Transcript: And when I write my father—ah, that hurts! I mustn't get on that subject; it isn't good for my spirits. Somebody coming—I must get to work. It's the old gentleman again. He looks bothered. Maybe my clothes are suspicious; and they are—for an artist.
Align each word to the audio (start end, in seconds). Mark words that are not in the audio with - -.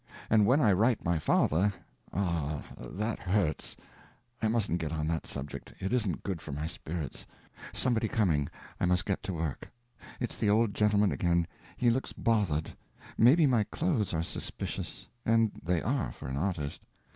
And 0.31 0.47
when 0.47 0.59
I 0.61 0.73
write 0.73 1.05
my 1.05 1.19
father—ah, 1.19 2.63
that 2.79 3.19
hurts! 3.19 3.75
I 4.41 4.47
mustn't 4.47 4.79
get 4.79 4.91
on 4.91 5.05
that 5.07 5.27
subject; 5.27 5.73
it 5.79 5.93
isn't 5.93 6.23
good 6.23 6.41
for 6.41 6.51
my 6.51 6.65
spirits. 6.65 7.27
Somebody 7.71 8.07
coming—I 8.07 8.87
must 8.87 9.05
get 9.05 9.21
to 9.21 9.33
work. 9.35 9.69
It's 10.19 10.37
the 10.37 10.49
old 10.49 10.73
gentleman 10.73 11.11
again. 11.11 11.45
He 11.77 11.91
looks 11.91 12.13
bothered. 12.13 12.75
Maybe 13.15 13.45
my 13.45 13.63
clothes 13.65 14.11
are 14.11 14.23
suspicious; 14.23 15.07
and 15.23 15.51
they 15.63 15.83
are—for 15.83 16.27
an 16.27 16.35
artist. 16.35 16.81